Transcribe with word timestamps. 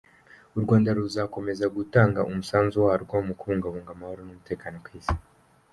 U 0.57 0.59
Rwanda 0.63 0.89
ruzakomeza 0.97 1.65
gutanga 1.77 2.19
umusanzu 2.29 2.77
warwo 2.85 3.15
mu 3.27 3.33
kubungabunga 3.39 3.91
amahoro 3.95 4.21
n’umutekano 4.23 4.77
ku 4.85 4.89
isi. 4.99 5.15